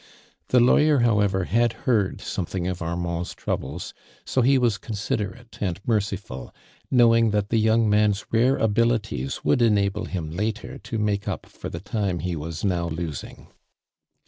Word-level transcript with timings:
Tlie 0.49 0.65
lawyer, 0.65 1.01
however, 1.01 1.43
had 1.43 1.73
heard 1.85 2.21
something 2.21 2.65
of 2.67 2.81
Armand's 2.81 3.35
troubles, 3.35 3.93
so 4.25 4.41
lie 4.41 4.57
was 4.57 4.79
considemte 4.79 5.59
and 5.61 5.79
merciful, 5.85 6.51
knowing 6.89 7.29
that 7.29 7.49
the 7.49 7.59
young 7.59 7.87
man's 7.87 8.25
rare 8.31 8.57
abilities 8.57 9.45
would 9.45 9.61
enable 9.61 10.05
him 10.05 10.31
later, 10.31 10.79
to 10.79 10.97
make 10.97 11.27
up 11.27 11.45
for 11.45 11.69
tho 11.69 11.77
time 11.77 12.17
he 12.17 12.35
was 12.35 12.65
now 12.65 12.87
losing. 12.87 13.49